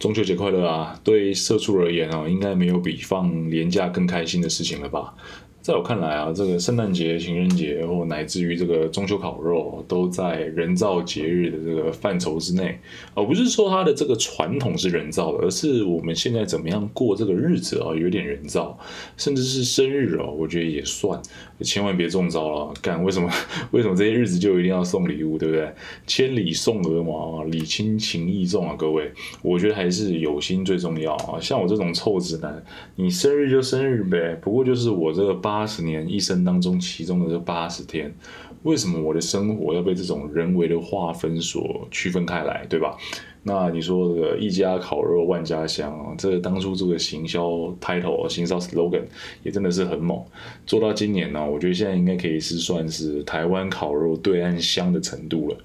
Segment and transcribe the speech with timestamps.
[0.00, 0.98] 中秋节快乐啊！
[1.04, 5.14] 对社畜而言哦，应该没有比放年假更开心的事情了吧？
[5.62, 12.78] 在我看来啊，这个圣诞节、情人节，或乃至于这个中秋烤肉，都在人造节日的这个范畴之内。
[13.14, 18.78] 而不是说它的这个传统是人造的，而是我们现在怎么样过这个日子啊，有点人造，
[19.18, 21.20] 甚至是生日哦，我觉得也算。
[21.62, 23.30] 千万别中招了，干为什么？
[23.72, 25.70] 为什么这些日子就一定要送礼物，对不对？
[26.06, 31.38] 千里送鹅毛啊，礼轻情意重啊，各位，我觉得还是有心最重要啊。
[31.38, 32.64] 像我这种臭直男，
[32.96, 38.14] 你生日就生日呗，不过就是我这个八八十年一生当中其中的这八十天，
[38.62, 42.96] 为什么我的生活要被这种人为的划分所区分开来，对吧？
[43.42, 47.48] 那你说这个一家烤肉万家香啊，这当初这个行销
[47.80, 49.02] title、行销 slogan
[49.42, 50.24] 也真的是很猛，
[50.66, 55.56] 做到今年呢，我觉得现在应该可以是算是台湾烤肉对岸香的程度了。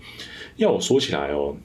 [0.56, 1.56] 要我说起来哦。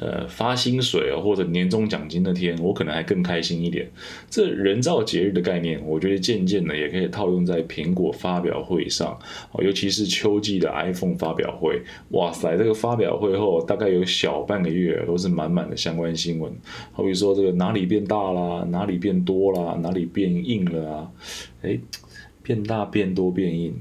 [0.00, 3.90] 呃，发薪水哦，或者年终奖金那天，我可能还更开心一点。
[4.28, 9.18] 这人造节日的概念，我觉得渐渐的也可以套用在苹果发表会上，
[9.58, 11.80] 尤其是秋季的 iPhone 发表会。
[12.10, 16.52] 哇塞，这个发表会后大概有小半个月都是满满的相关新闻，
[16.92, 21.10] 好比说这个哪里变大啦，哪里变多啦，哪里变硬了啊？
[21.62, 21.78] 哎，
[22.42, 23.74] 变大、变多、变硬，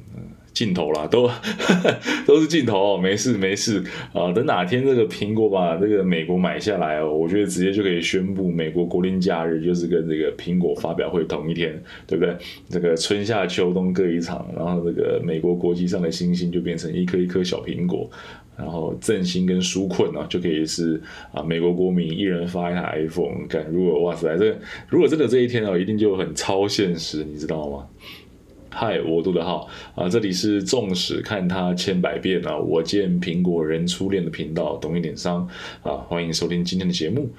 [0.55, 1.29] 镜头啦，都
[2.25, 4.31] 都是镜头哦，没事没事啊。
[4.31, 12.35] 等哪天这个苹果把这个美国买下来哦，我觉得直接就可以宣布美国国定假日就是跟这个苹果发表会同一天，对不对？
[12.69, 18.09] 这个春夏秋冬各一场，然后这个美国国旗上的星星就变成一颗一颗小苹果，
[18.57, 21.01] 然后振兴跟纾困呢就可以是
[21.33, 23.45] 啊美国国民一人发一台 iPhone。
[23.49, 27.85] 感如果哇塞，这如果真的这一天哦，一定就很超现实，你知道吗？
[28.77, 35.47] 嗨，我杜德浩啊，这里是纵使看他千百遍啊，我见苹果人初恋的频道，懂一点商
[35.81, 37.29] 啊，欢迎收听今天的节目。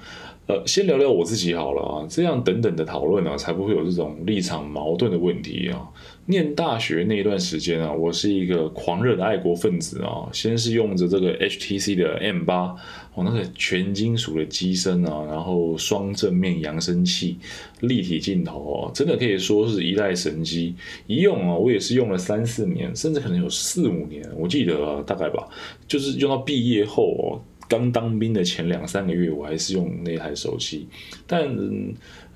[0.47, 5.87] 呃，先聊聊我自己好了啊，这样等等的讨论呢，才不会有这种立场矛盾的问题啊。
[6.25, 10.27] 念大学那一段时间啊，我是一个狂热的爱国分子啊。
[10.33, 12.75] 先是用着这个 HTC 的 M 八，
[13.17, 17.35] 哦，那个全金属的机身啊，然后双正面扬声器，
[17.79, 20.75] 立体镜头哦，真的可以说是一代神机。
[21.07, 25.47] 一用啊，我也是用了三四年，甚至可能有四五年，我记得啊，大概吧，
[25.87, 27.41] 就是用到毕业后哦。
[27.67, 30.87] 刚当兵的前两三个月，我还是用那台手机，
[31.25, 31.49] 但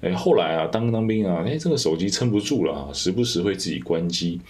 [0.01, 4.41] 哎后来啊，当当兵啊，哎这个手机撑不住了啊，时不时会自己关机，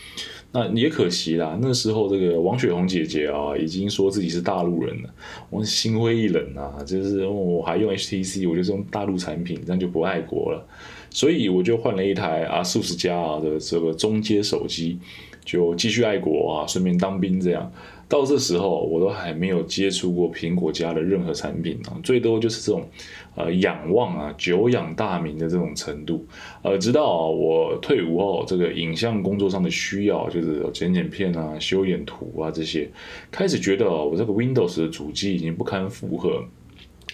[0.52, 1.58] 那也可惜啦。
[1.62, 5.10] 那时候这个王雪红姐姐啊，已经说自己是大陆人了，
[5.50, 10.66] 我心灰意冷啊，就是我还用 HTC，我就用大陆产品，这样就不爱国了，
[11.10, 14.98] 所以我就换了一台啊数十加的这个中阶手机，
[15.44, 17.70] 就继续爱国啊，顺便当兵这样。
[18.12, 22.86] 到这时候，我都还没有接触过苹果家的任何产品啊，最多就是这种，
[23.36, 26.28] 呃，仰望啊，久仰大名的这种程度。
[26.62, 32.90] 呃，直到我退伍后，这个影像工作上的需要，就是剪剪片啊、修演图啊这些，
[33.32, 36.44] 开始觉得我这个 Windows 的主机已经不堪负荷。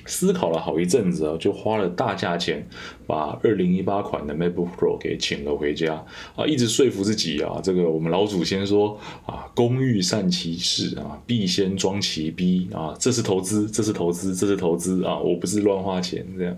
[0.07, 2.65] 思考了好一阵子啊，就花了大价钱
[3.05, 6.03] 把二零一八款的 MacBook Pro 给请了回家
[6.35, 16.57] 啊，一直说服自己啊，这个我们老祖先说啊，工欲善其事啊，必先装其逼啊，这是投资，这是投资，这是投资啊，我不是乱花钱这样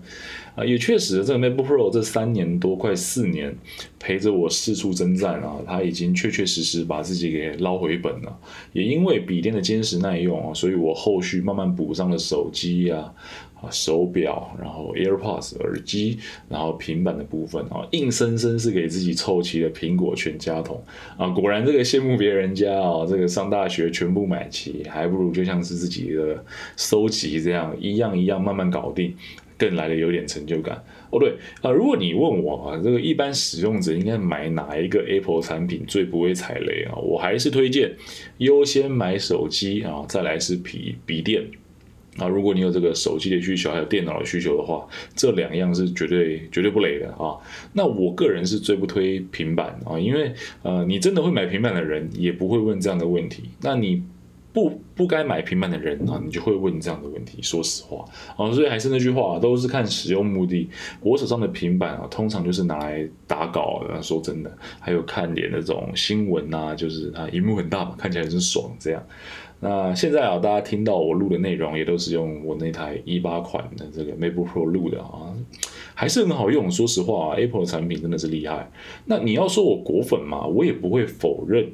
[0.54, 3.54] 啊，也确实，这个 MacBook Pro 这三年多快四年
[3.98, 8.38] 陪着我四处征战啊，它已经确确实实把自己给捞回本了，
[8.72, 13.12] 也因为笔电的坚实耐用啊，所以我后续慢慢补上了手机呀。
[13.62, 20.82] 啊，手表，然后 AirPods 耳机，然后平板的部分啊，硬生生是给自己凑齐了苹果全家桶
[21.18, 21.28] 啊！
[21.28, 26.42] 果然这个羡慕别人家啊，这个上大学全部买齐，还不如就像是自己的
[26.76, 29.14] 收集这样一样一样慢慢搞定，
[29.58, 31.18] 更来的有点成就感哦。
[31.18, 36.96] 对啊，如果你问我啊，这个一般使用者应该买哪一个 Apple 产品最不会踩雷啊？
[36.96, 37.94] 我还是推荐
[38.38, 41.44] 优先买手机啊，再来是笔笔电。
[42.18, 47.38] 啊，如果你有这个手机的需求，还有电脑的需求的话，这两样是绝对绝对不雷的啊。
[47.72, 53.44] 那我个人是最不推平板啊，因为呃，你真的会买平板的人也不会问这样的问题。
[53.62, 54.02] 那你
[54.52, 57.38] 不不该买平板的人啊，你就会问这样的问题。
[57.40, 58.04] 说实话
[58.36, 60.68] 啊，所以还是那句话，都是看使用目的。
[61.00, 64.02] 我手上的平板啊，通常就是拿来打稿的。
[64.02, 69.00] 说真的，还有看点那种新闻啊，就是啊荧幕很大嘛，看起来很爽这样。
[69.62, 75.36] 那现在啊，大家听到我录的内容也都是用我那台一八款的这个 MacBook Pro 录的啊，
[75.94, 76.70] 还是很好用。
[76.70, 78.70] 说实话，Apple 的产品真的是厉害。
[79.04, 81.70] 那你要说我果粉嘛，我也不会否认。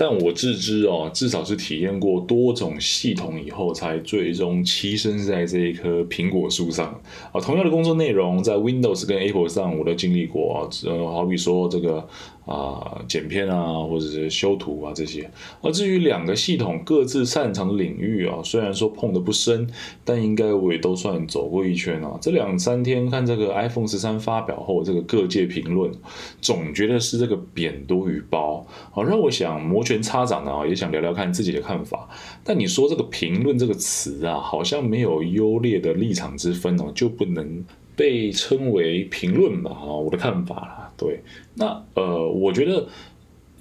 [0.00, 6.98] 但我自知哦，至少是体验过多种系统以后，才最终栖身在这一棵苹果树上
[7.32, 7.40] 啊。
[7.40, 10.58] 同样的工作内容，在 Windows 跟 Apple 上我都经历过啊。
[10.86, 12.08] 呃，好比说这个。
[12.48, 15.30] 啊，剪片啊，或者是修图啊，这些。
[15.60, 19.68] 而至于两个系统各自擅长的领域啊，虽然说碰得不深，
[20.02, 22.18] 但应该我也都算走过一圈啊。
[22.22, 25.92] 这两三天看这个 iPhone 十三发表后，这个各界评论，
[26.40, 32.08] 总觉得是这个扁多于褒，好让我想摩拳擦掌的啊，也想聊聊看自己的看法。
[32.42, 37.62] 但你说这个评论这个词啊，好像没有优劣的立场之分哦，就不能
[37.98, 39.72] 被称为评论吧？
[39.72, 40.90] 啊，我的看法啦。
[40.96, 41.22] 对，
[41.54, 42.86] 那呃，我觉得。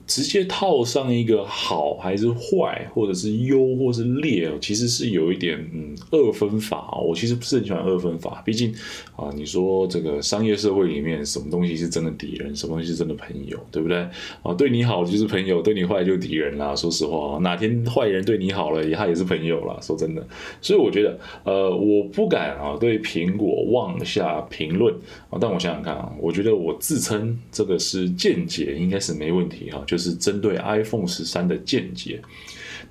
[0.07, 6.98] 直接套上一个好还是坏，或者是优或是劣，其实是有一点嗯二分法。
[7.06, 8.74] 我其实不是很喜欢二分法，毕竟
[9.18, 13.98] 啊，你说这个商业社会里面什么东西是真的敌人，什么东西是真的朋友，对不对？
[14.42, 16.74] 啊，对你好就是朋友，对你坏就敌人啦。
[16.74, 19.77] 说实话，哪天坏人对你好了，他也是朋友啦。
[19.81, 20.25] 说真的，
[20.62, 24.94] 所以我觉得呃，我不敢啊对苹果妄下评论
[25.30, 25.38] 啊。
[25.42, 29.96] 但我想想看啊，我觉得我自称这个是见解，应该是没问题哈，就。
[29.97, 32.21] 就是针对 iPhone 十三的见解。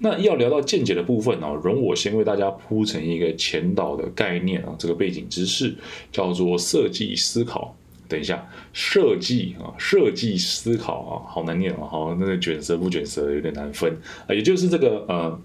[0.01, 5.75] 那要聊到见解的部分呢，容我先为大家铺成一个前导的概念啊，这个背景知识
[6.11, 7.75] 叫做设计思考。
[8.09, 15.41] 等一下，设计啊，设计思考啊，好难念啊，好那个卷舌不卷舌有点难分啊，也就是这个呃，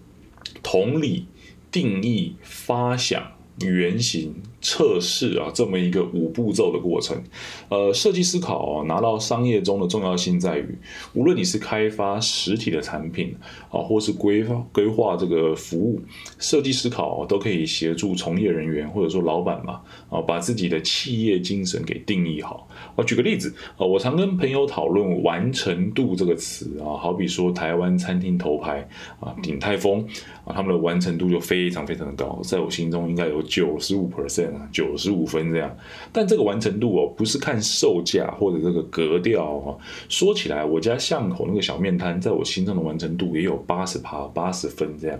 [0.64, 1.28] 同理、
[1.72, 3.32] 定义、发想、
[3.62, 4.36] 原型。
[4.62, 7.22] 测试啊，这么一个五步骤的过程，
[7.70, 10.78] 呃，设计思考拿到商业中的重要性在于，
[11.14, 13.36] 无论你是开发实体的产品
[13.72, 16.00] 啊，或是规划规划这个服务，
[16.38, 22.68] 设计思考都可以协助从业人员或者说老板嘛，啊，把自己的企业精神给定义好。
[22.96, 28.88] 啊，举个例子啊，我常跟朋友讨论完成度这个词啊，好比说台湾餐厅头牌
[29.20, 30.06] 啊，鼎泰丰
[30.46, 34.51] 啊，他们的完成度就非常非常的高，在我心中应该有九十五 percent。
[34.72, 35.76] 九十五分这样，
[36.12, 39.80] 但这个完成度哦，不是看售价或者这个格调哦。
[40.10, 45.20] 说起来，我家巷口那个小面摊，在我心中的完成度也有八十趴八十分这样。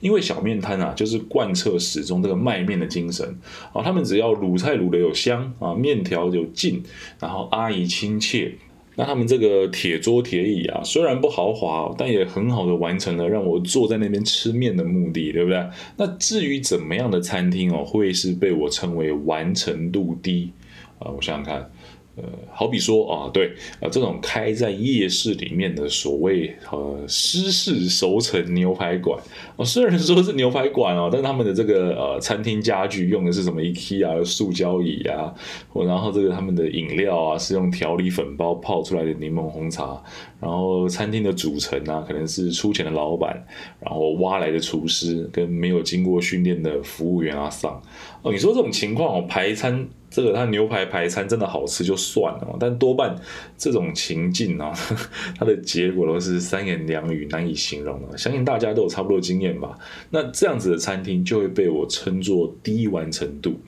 [0.00, 3.38] 因为小面摊啊，就是贯彻始终这个卖面的精神
[3.72, 6.82] 啊，他们只要卤菜卤的有香啊，面条有劲，
[7.18, 8.54] 然后阿姨亲切。
[9.00, 15.66] 那他们这个铁桌铁椅啊，虽然不豪华，但也很好的完成了让我坐在那边吃面的目的，对不对？
[15.96, 20.52] 那至于怎么样的餐厅哦，会是被我称为完成度低
[20.98, 21.08] 啊？
[21.10, 21.70] 我想想看。
[22.16, 29.18] 呃，好比说啊，对啊，这种开在夜市里面的所谓呃湿式熟成牛排馆，
[29.56, 35.32] 哦， 虽然说是牛排馆哦，但他们的这个呃餐厅家具用的是什么 IKEA 塑胶椅啊，
[35.72, 40.02] 然后这个他们的饮料啊是用调理粉包泡出来的柠檬红茶，
[40.40, 43.46] 然后餐厅的组成啊可能是出钱的老板，
[43.78, 47.80] 然后挖来的厨师跟没有经过训练的服务员啊上，
[48.22, 49.88] 哦，你说这种情况哦，排餐。
[50.10, 53.14] 这个它牛排排餐真的好吃就算了，但多半
[53.56, 54.72] 这种情境啊，
[55.38, 58.18] 它的结果都是三言两语难以形容的。
[58.18, 59.78] 相信大家都有差不多经验吧？
[60.10, 63.60] 那这样子的餐厅就会被我称作低完成度。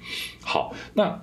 [0.43, 1.23] 好，那。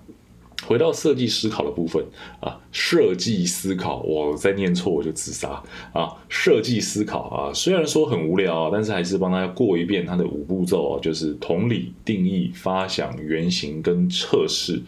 [0.67, 2.03] 回到设计思考的部分
[2.39, 5.63] 啊，设计思考，我再念错我就自杀
[5.93, 6.13] 啊！
[6.27, 14.81] 设计思考啊，虽然说很无聊，但是还是帮大家过一遍它的五步骤啊，就是同理、定义、发想、原型跟测试。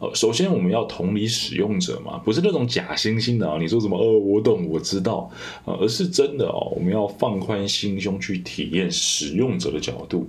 [0.00, 5.30] 呃，首先我们要同理使用者嘛，不是那种假惺惺的啊，你说什么哦，我懂，我知道
[5.64, 10.28] 啊，而是真的哦，我们要放宽心胸去体验使用者的角度。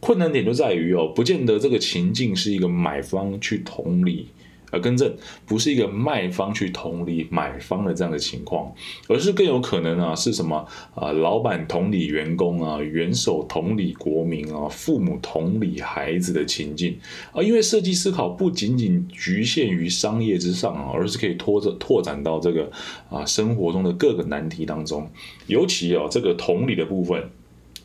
[0.00, 4.28] 困难点就在于哦，不见得这个情境是一个买方去同理。
[4.70, 5.10] 呃，更正
[5.46, 8.70] 不是一个卖方去同理买方的这样的情况，
[9.08, 10.62] 而是更有可能啊，是什么
[10.94, 11.10] 啊？
[11.10, 16.98] 老板同理员工啊，元首同理国民啊，父母同理孩子的情境
[17.32, 17.40] 啊。
[17.42, 22.70] 因为设计思考不仅仅局限于商业之上啊，而是可以拖着拓展到这个
[23.08, 25.10] 啊生活中的各个难题当中，
[25.46, 27.30] 尤其啊这个同理的部分。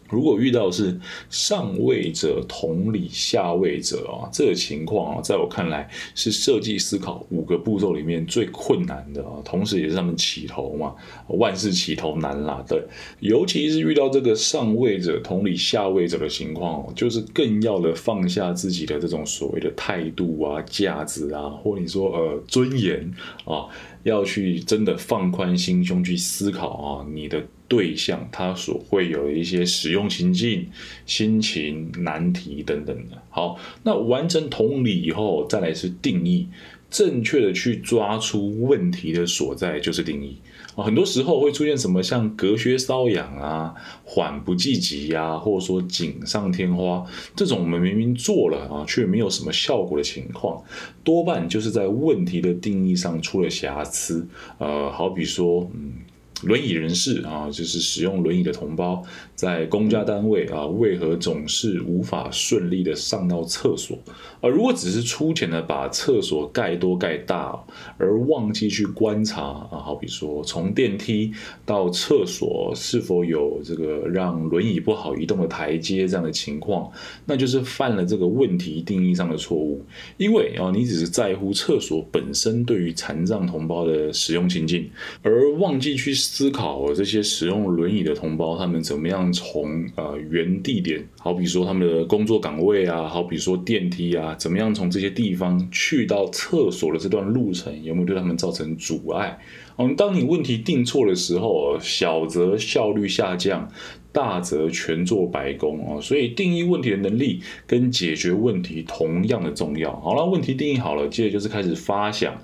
[0.09, 10.93] 如果遇到是上位者同理下位者啊，这个情况啊，在我看来是设计思考五个步骤里面最困难的啊，同时也是他们起头嘛，
[11.29, 12.63] 万事起头难啦。
[12.67, 12.83] 对，
[13.21, 23.11] 尤其是遇到这个上位者同理下位者的情况，就是更要的放下自己的这种所谓的态度啊、价值啊，或你说呃尊严
[23.45, 23.65] 啊，
[24.03, 27.43] 要去真的放宽心胸去思考啊，你的。
[27.73, 30.67] 对象他所会有一些使用情境、
[31.07, 33.17] 心情、难题等等的。
[33.31, 36.47] 好，那完成同理以后，再来是定义，
[36.91, 40.37] 正确的去抓出问题的所在就是定义。
[40.75, 47.03] 啊，很多时候会出现什么像隔靴搔痒啊、缓不济急呀，或者说锦上添花
[47.35, 50.63] 这种我们明明做了啊，却没有什么效果的情况，
[51.03, 54.27] 多半就是在问题的定义上出了瑕疵。
[54.59, 55.93] 呃，好比说，嗯。
[56.43, 59.01] 轮椅人士啊，就是使用轮椅的同胞，
[59.33, 63.97] 在公家单位啊，为何总是无法顺利的上到厕所？
[64.41, 67.57] 而如果只是粗浅的把厕所盖多盖大，
[67.97, 71.31] 而忘记去观察啊，好比说从电梯
[71.65, 76.91] 到厕所是否有这个让轮椅不好移动的台阶这样的情况，
[77.25, 79.81] 那就是犯了这个问题定义上的错误。
[80.17, 84.89] 因为啊，你只是在乎厕所本身对于残障同胞的使用情境，
[85.21, 86.13] 而忘记去。
[86.35, 99.37] 思考这些使用轮椅的同胞，他们怎么样从呃原地点，好比说他们的工作岗位啊，好比说电梯啊，怎么样从这些地方去到厕所的这段路程，有没有对他们造成阻碍？
[99.77, 103.71] 嗯，当你问题定错的时候，小则效率下降，
[104.11, 106.01] 大则全做白工啊。
[106.01, 109.95] 所以定义问题的能力跟解决问题同样的重要。
[109.99, 112.35] 好了，问题定义好了，接着就是开始发想。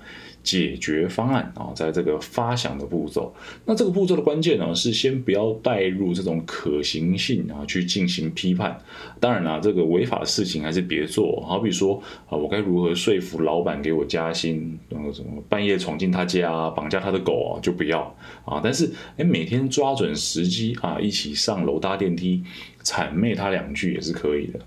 [0.42, 3.32] 解决方案啊，在这个发想的步骤，
[3.64, 8.80] 那这个步骤的关键呢，是先不要带入这种可行性啊，去进行批判。
[9.20, 11.40] 当然啦，这个违法的事情还是别做。
[11.46, 14.78] 好比说啊，我该如何说服老板给我加薪？
[14.88, 18.02] 然后什么半夜闯进他家绑架他的狗啊，就不要
[18.44, 18.60] 啊。
[18.62, 22.42] 但是哎，每天抓准时机啊，一起上楼搭电梯，
[22.82, 24.60] 谄媚他两句也是可以的。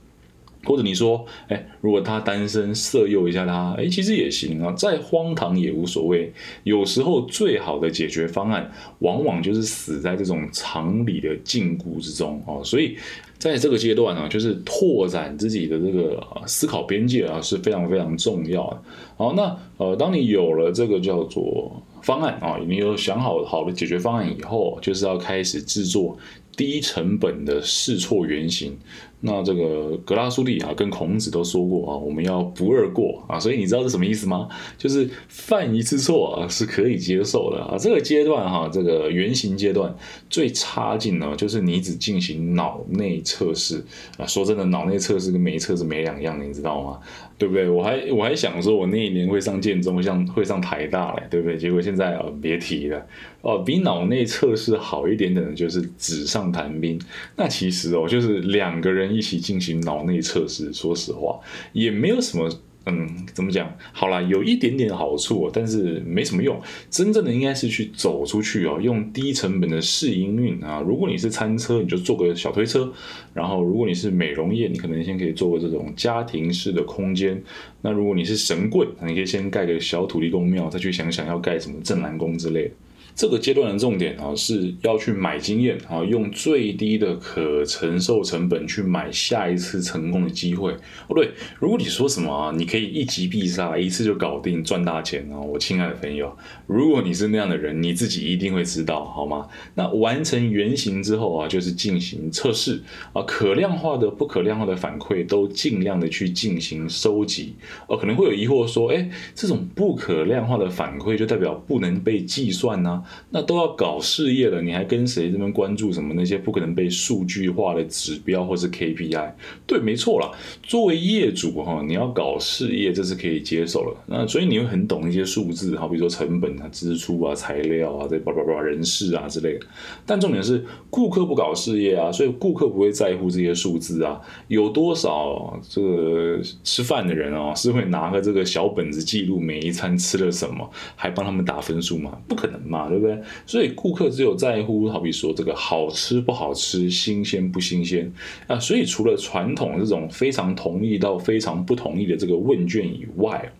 [0.65, 6.32] 或者你说，哎，如果他单身，色诱一下他，哎，其实也行啊，再荒唐也无所谓。
[6.63, 12.62] 有时候最好的解决方案，往往就是死在这种常理的禁锢之中哦。
[12.63, 12.98] 所以
[13.38, 18.82] 在这个阶段呢，就是拓展自己的这个思考边界啊，是非常非常重要的。
[19.17, 26.17] 好，那呃，当你有了这个叫做方案啊，你有想好好的解决方案以后，就是要开始制作
[26.55, 28.77] 低成本的试错原型。
[29.25, 34.50] 那这个格拉苏蒂啊，跟孔子都说过啊，我们要不二过啊，所以你知道是什么意思吗？
[34.77, 37.77] 就是犯一次错啊是可以接受的啊。
[37.77, 39.96] 这个阶段哈，这个原型阶段
[40.30, 43.82] 最差劲呢，就是你只进行脑内测试
[44.18, 44.27] 啊。
[44.27, 47.00] 说真的，脑内测试跟没测试没两样，你知道吗？
[47.38, 47.70] 对不对？
[47.70, 51.58] 我还我还想说，我那一年会上建中，像会上台大嘞，对不对？
[51.58, 53.06] 结果现在啊，别提了
[53.42, 57.00] 哦，比脑内测试好一点点的就是纸上谈兵。
[57.38, 59.12] 那其实哦，就是两个人。
[59.13, 61.39] 一起进行脑内测试，说实话
[61.72, 62.50] 也没有什么，
[62.86, 63.74] 嗯，怎么讲？
[63.93, 66.60] 好啦，有一点点好处，但是没什么用。
[66.89, 70.82] 真正的应该是去走出去哦，用低成本的试营运啊。
[70.82, 72.91] 如果你是餐车，你就做个小推车；
[73.34, 77.41] 然后如果你是美容业，你可能先可以做个这种家庭式的空间。
[77.82, 82.72] 那如果你是神棍，你可以先盖个小土地公庙，再去想想要盖什么镇南宫之类的。
[83.15, 90.72] 这个阶段的重点啊，是要去买经验啊，用最低的可承受成本去买下一次成功的机会。
[91.08, 99.48] 哦，对，如果你说什么啊，你可以一击必杀，一次就搞定赚大钱啊，我亲爱的朋友，如果你是那样的人，你自己一定会知道，好吗？
[99.75, 102.82] 那完成原型之后啊，就是进行测试
[103.13, 107.55] 啊，可量化的、不可量化的反馈都尽量的去进行收集。
[107.88, 113.02] 哦，可能会有疑惑说，哎，这种不可量化的反馈就代表不能被计算呢？
[113.29, 119.31] 那都要搞事业了，你还跟谁这边关注什么那些不可能被数据化的指标或是 KPI？
[119.65, 120.31] 对，没错啦。
[120.62, 123.95] 作为业主哈，你要搞事业，这是可以接受了。
[124.07, 129.65] 那所以你会很懂一些数字，好比如说成本啊、支出啊、材料啊、这叭叭叭人事啊之类的。
[130.05, 134.19] 但重点是顾客不搞事业啊，所以顾客不会在乎这些数字啊。
[134.48, 142.17] 有多少这个吃饭的人哦，是会拿个这个小本子记录每一餐吃了什么，还帮他们打分数吗？
[142.27, 142.89] 不可能嘛。
[142.93, 143.19] 对不对？
[143.45, 148.12] 所以顾客只有在乎，好比说这个好吃不好吃，新鲜不新鲜
[148.47, 148.59] 啊。
[148.59, 153.51] 所以除了传统这种非常同意到非常不同意的这个问卷以外。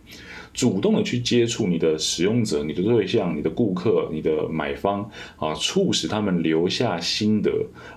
[0.54, 7.50] 主动的去接触你的使用者、你的对象、你的顾客、你的买方啊，促使他们留下心得，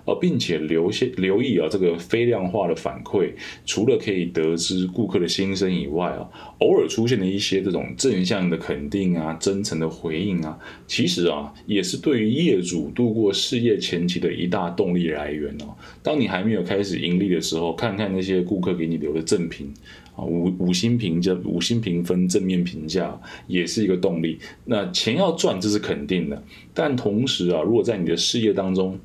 [0.06, 3.30] 啊并且留下留意啊这个非量化的反馈，
[3.66, 6.26] 除了可以得知顾客的心声以外啊，
[6.60, 15.74] 偶尔出现的一些这种正向的肯定啊、真诚的回应啊，其实啊，也是对于业主度过事业前期的一大动力来源哦。
[16.02, 19.72] 当你还没有开始盈利的时候，看看那些顾客给你留的赠品
[20.14, 24.38] 啊，五五星评价、五星评分、正面评价，也是一个动力。
[24.64, 26.42] 那钱要赚，这是肯定的。
[26.72, 28.98] 但同时啊，如果在你的事业当中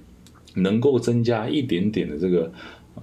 [0.56, 2.52] 能够增加一点点的这个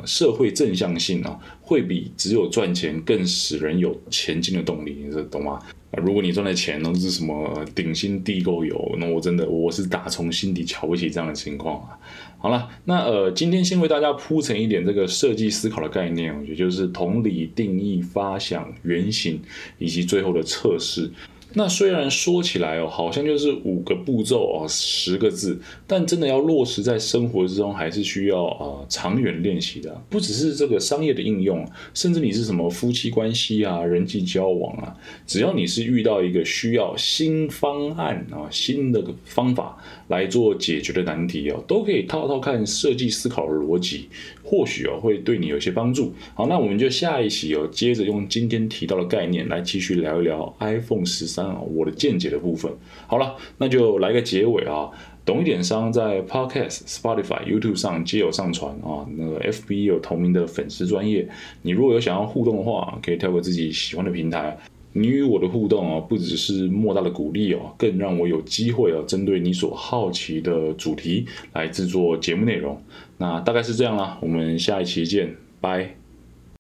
[0.05, 4.97] 社会正向性啊，会比只有赚钱更使人有前进的动力。
[5.05, 5.59] 你这懂吗？
[5.97, 11.99] 如果你赚的钱都是什么顶薪地沟油，那我真的我是打从心底瞧不起这样的情况啊。
[12.37, 19.41] 好了，那呃，今天先为大家铺成一点这个设计思考的概念，我觉得就是同理、定义、发想、原型
[19.79, 21.11] 以及最后的测试。
[21.55, 29.99] 那虽然说起来哦，好像就是五个步骤哦，十个字，但真的要落实在生活之中，还是需要呃长远练习的。
[30.11, 34.95] 不只是这个商业的应用，甚至你是什么夫妻关系啊、人际交往啊，
[35.27, 44.09] 只要你是遇到一个需要新方案啊、新的方法来做解决的难题哦，都可以套套看设计思考的逻辑，
[44.45, 46.13] 或许哦会对你有些帮助。
[46.35, 51.38] 好，那我们就下一期哦，接着用今天提到的概念来继续聊一聊 iPhone 十。
[51.75, 52.73] 我的见解的部分，
[53.07, 54.91] 好了，那就来个结尾啊。
[55.25, 59.05] 懂一点商在 Podcast、Spotify、YouTube 上皆有上传啊。
[59.15, 61.29] 那个 FB 有同名的粉丝专业，
[61.61, 64.57] 你如果有想要互动的话，可以跳过自己喜欢的平台。
[64.95, 72.81] 你与我的互动啊，不只是莫大的鼓励哦，更让我有机会啊，针对你所好奇的主题来制作节目内容。
[73.19, 76.08] 那大概是这样啦，我们下一期见，拜。